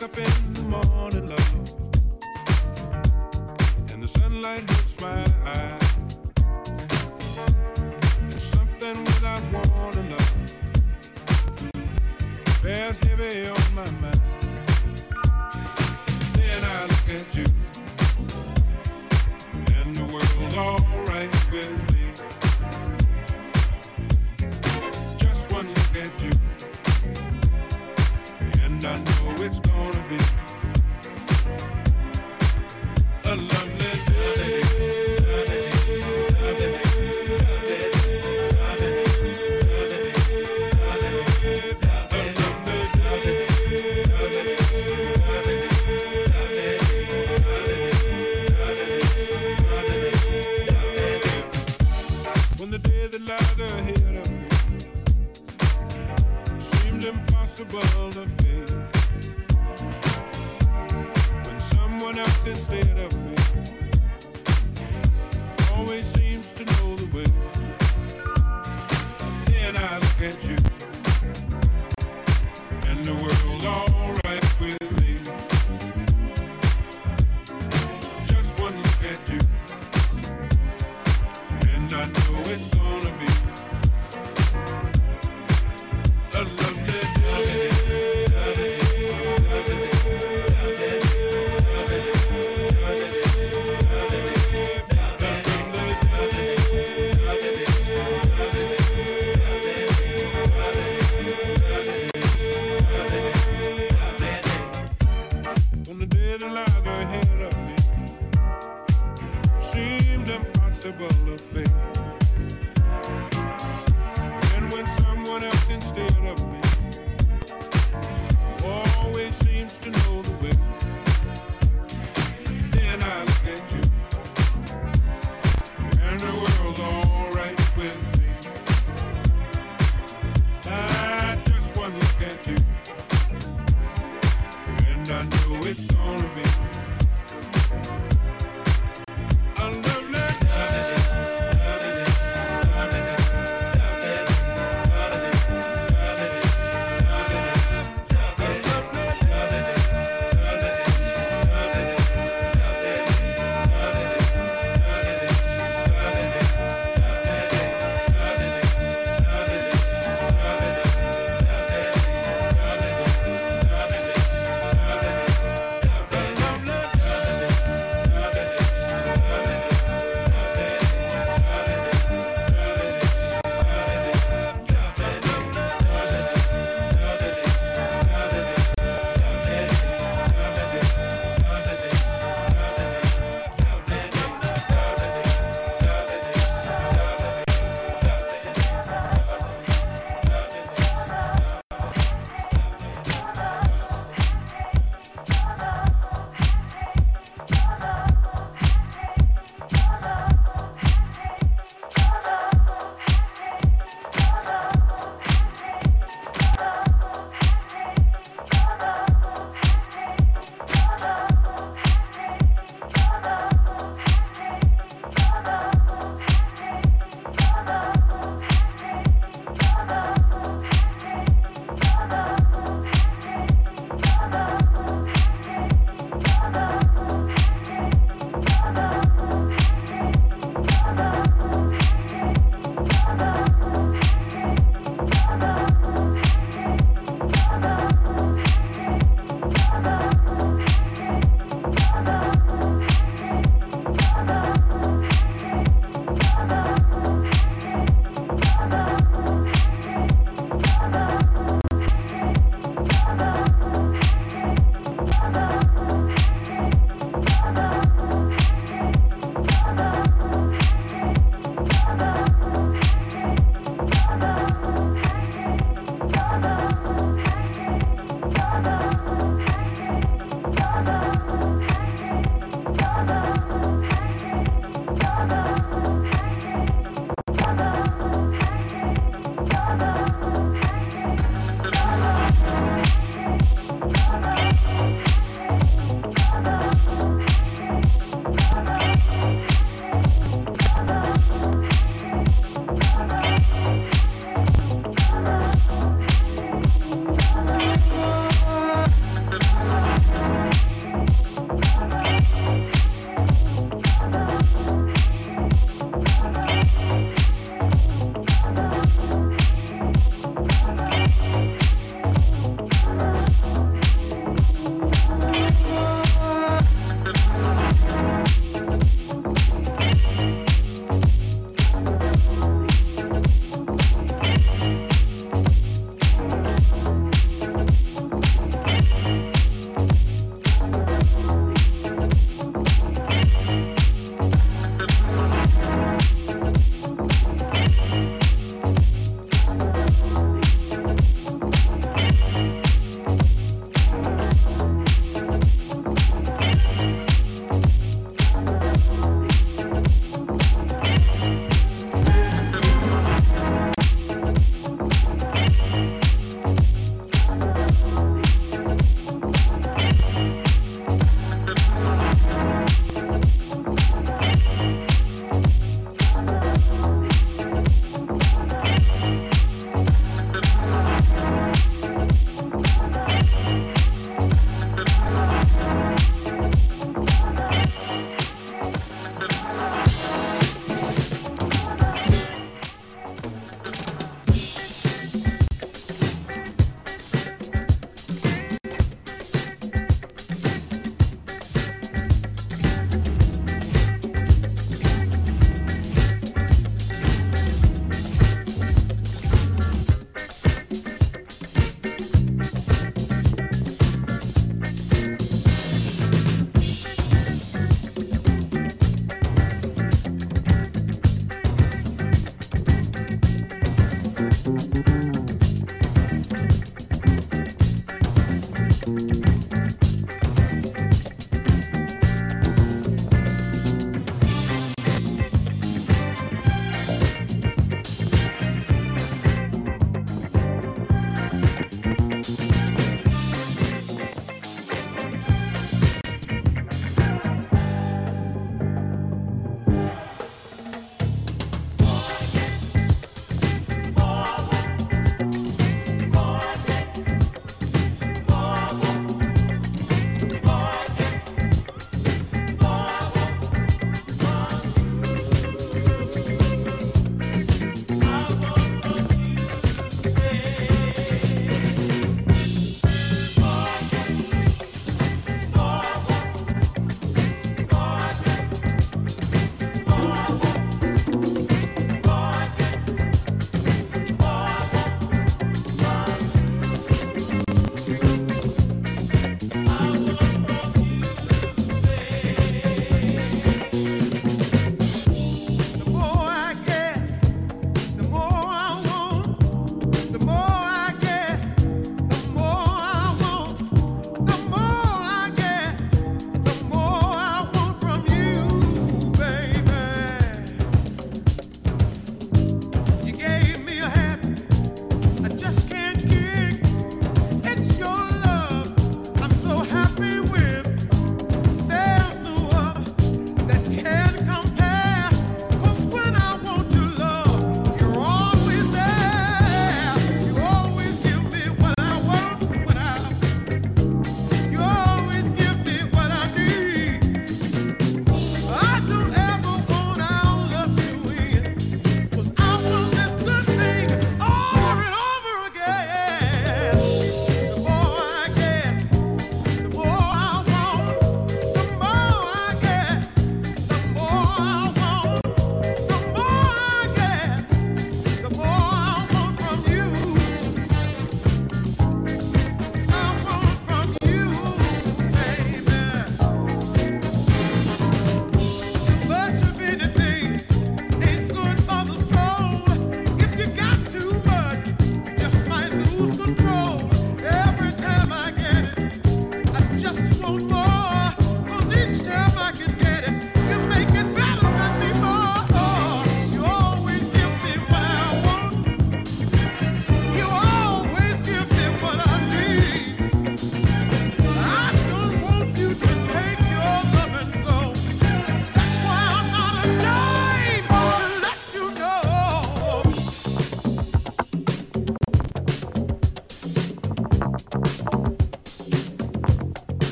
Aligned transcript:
wake 0.00 0.10
up 0.10 0.18
in 0.18 0.52
the 0.52 0.62
morning, 0.62 1.28
love, 1.28 1.54
and 3.92 4.02
the 4.02 4.08
sunlight 4.08 4.62
my 5.00 5.24
eyes. 5.44 5.98
Something 8.36 9.04
without 9.04 9.42
warning, 9.52 10.10
love, 10.10 10.36
bears 12.62 12.98
heavy 12.98 13.48
on. 13.48 13.57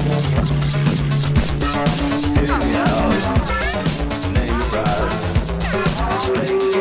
Thank 0.00 0.87
Sneak 1.86 2.32
me. 2.32 2.40
sneak 4.18 4.76
out. 4.76 6.77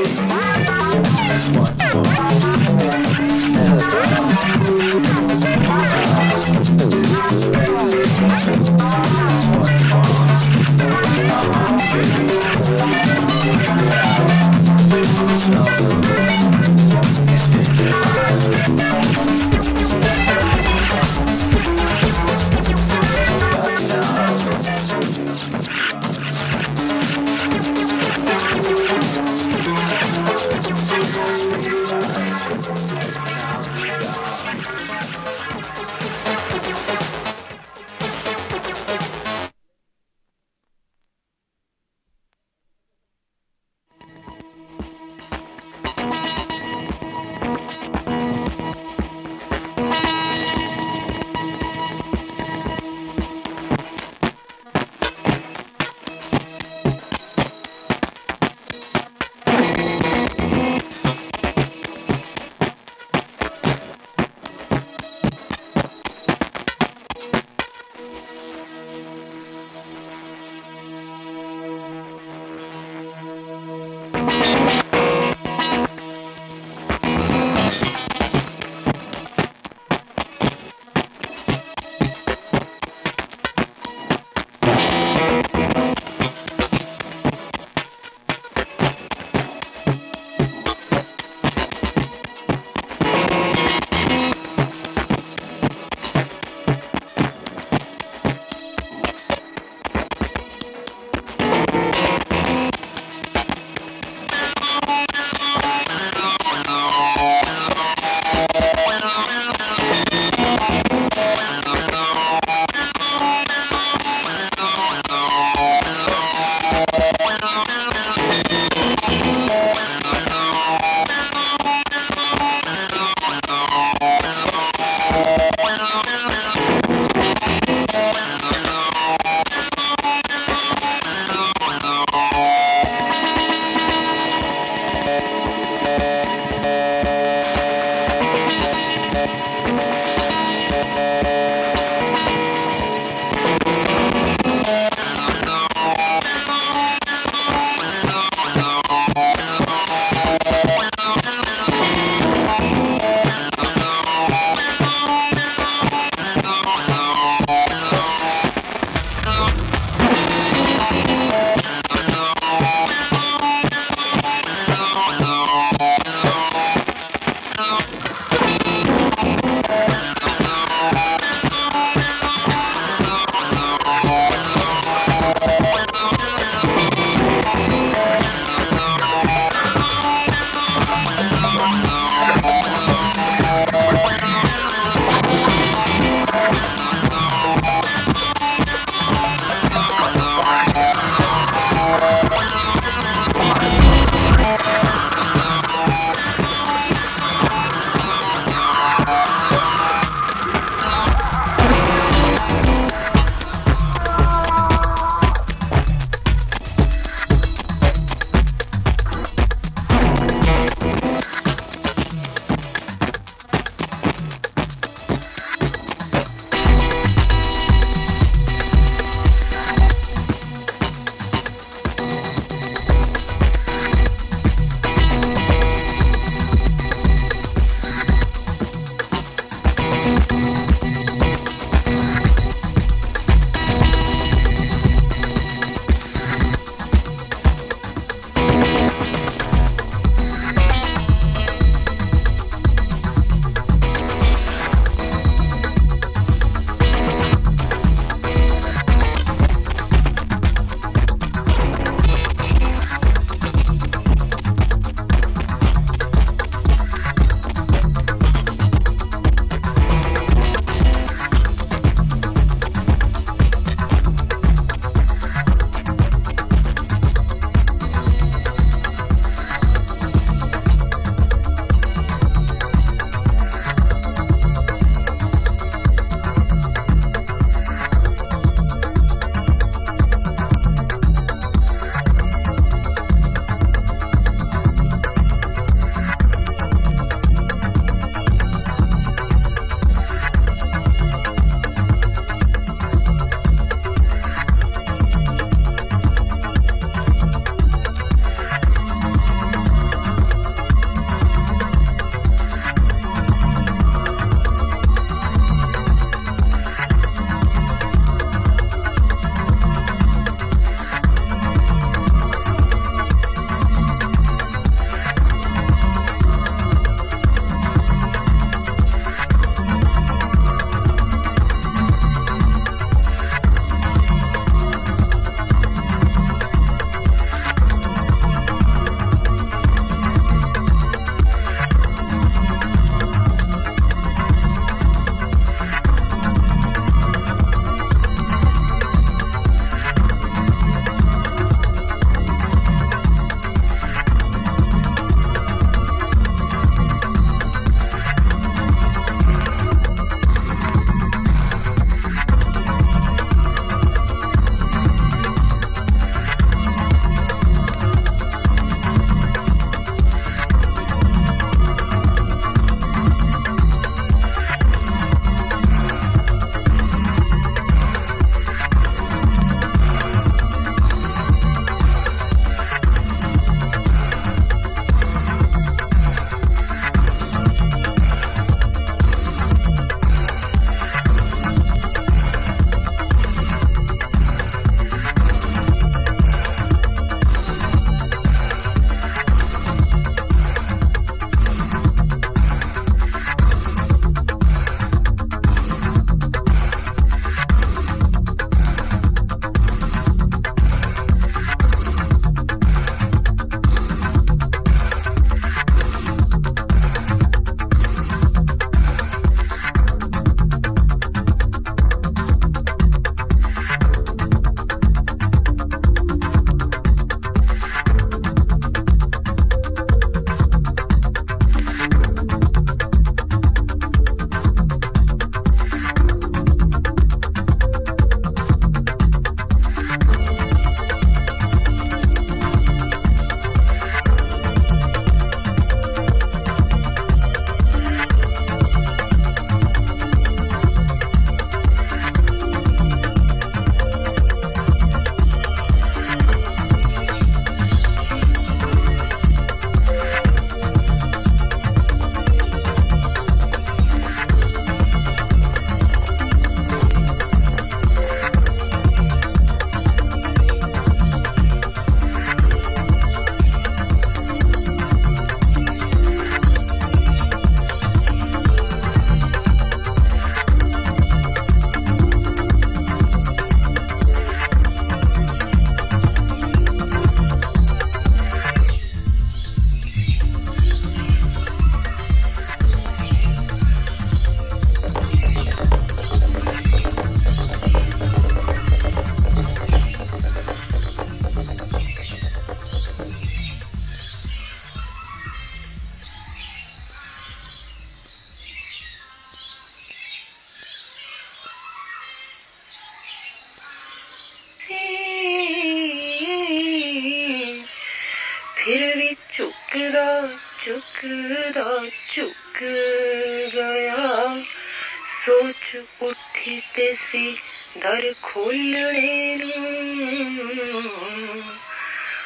ਸੋਚ 515.28 515.76
ਉੱਠੀ 516.02 516.60
ਤੇ 516.76 516.84
ਸੀ 517.02 517.36
ਦਰ 517.80 518.14
ਖੋਲਣੇ 518.22 519.36
ਨੂੰ 519.36 519.66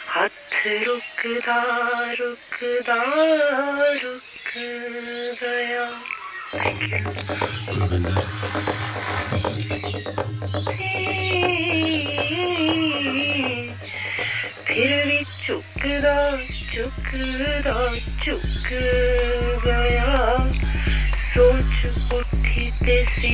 ਹੱਥ 0.10 0.68
ਰੁਕਦਾ 0.86 1.56
ਰੁਕਦਾ 2.20 2.98
ਰੁਕ 4.04 4.58
ਗਿਆ 5.42 5.90
ਥੈਂਕ 6.54 6.84
ਯੂ 6.84 7.00
ਫਿਰ 14.66 15.06
ਵੀ 15.06 15.24
ਝੁਕਦਾ 15.48 16.38
ਝੁਕਦਾ 16.74 17.90
ਝੁਕ 18.26 18.70
ਗਿਆ 19.66 20.38
ਸੋਚ 21.34 22.14
ਉੱਠ 22.14 22.31
से 22.82 23.34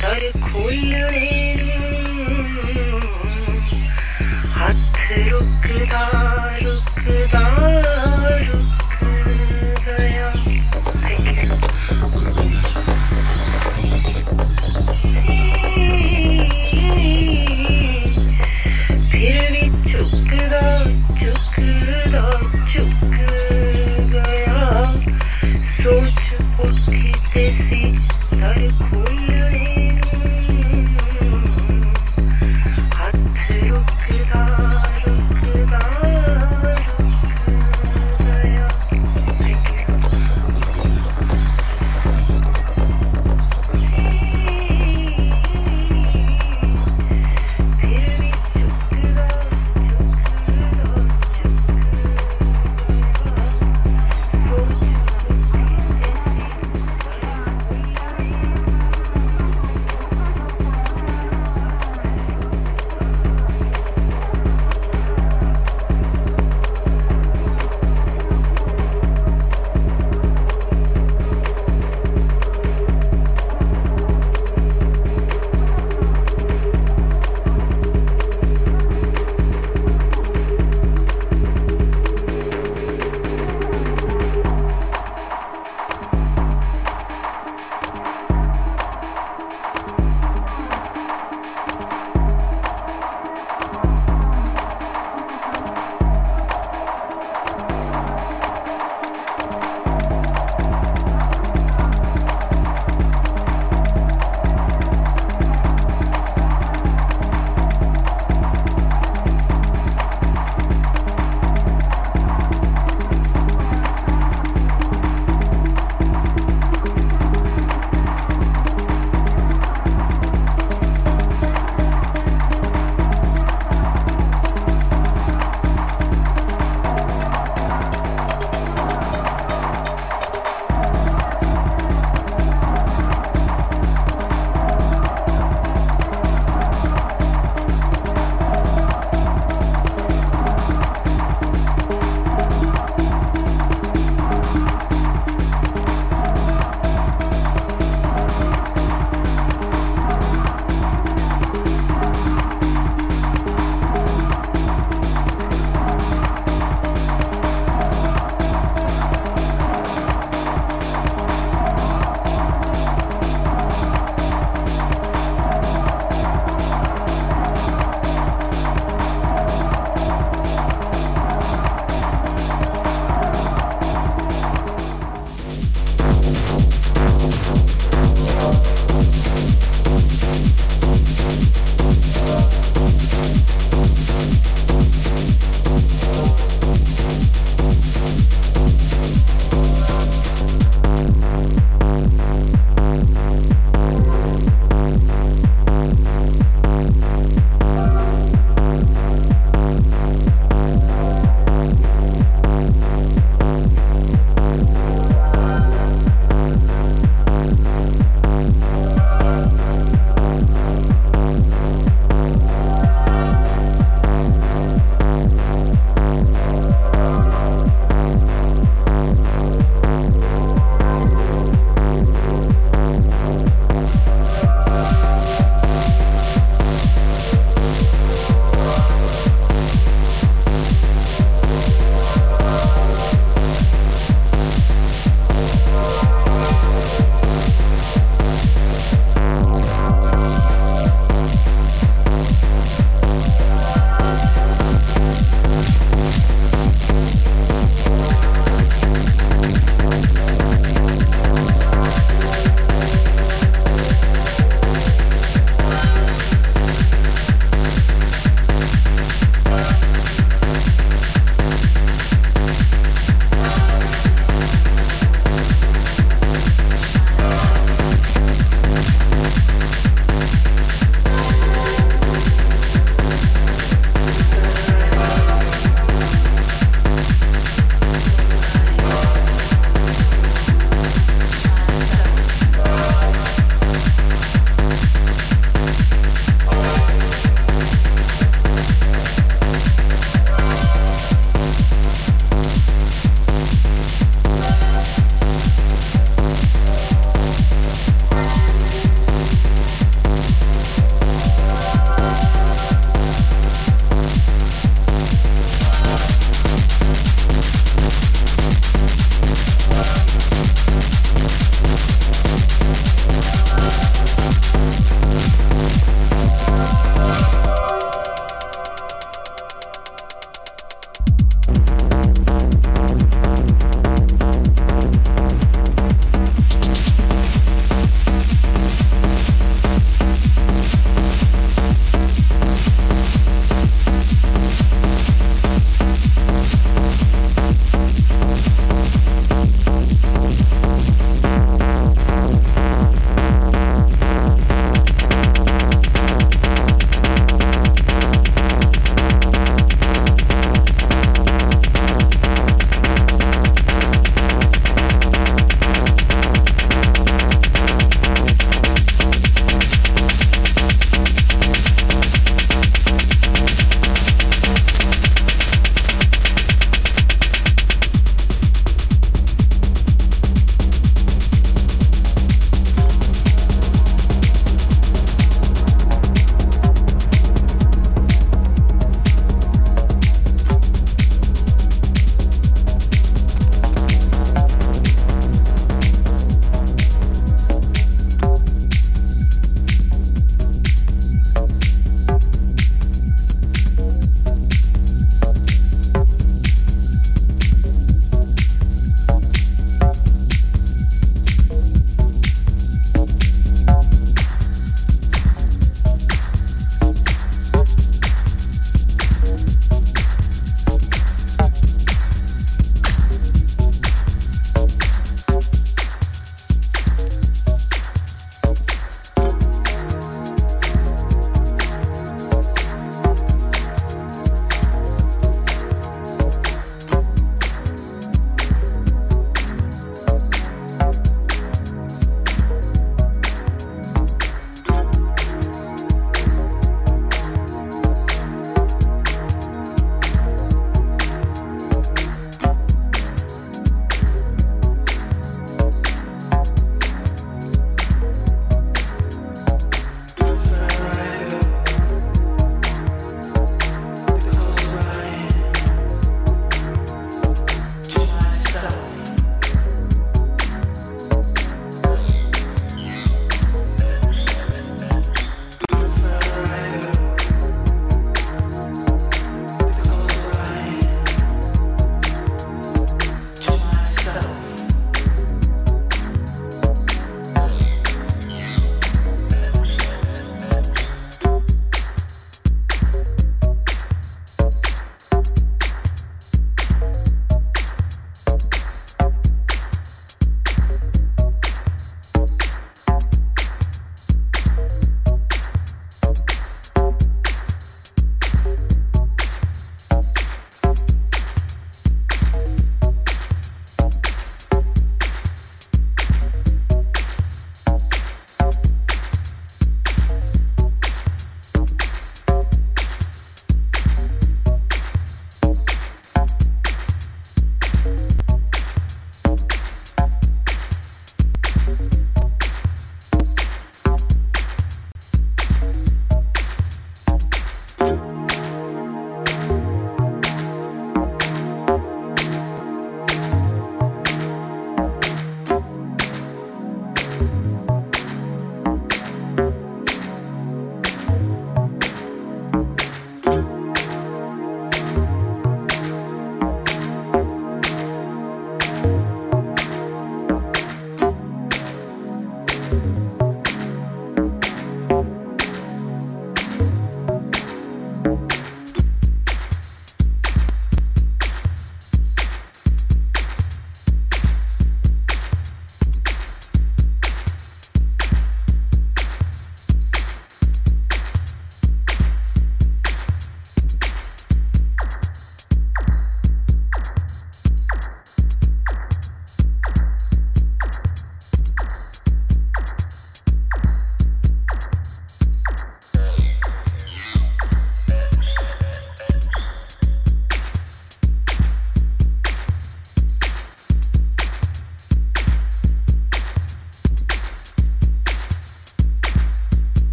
दर 0.00 0.22
खोलने। 0.42 1.30
हथ 4.54 4.96
रुकदा 5.28 6.04
रुकदा 6.62 7.44
रुक 8.46 8.69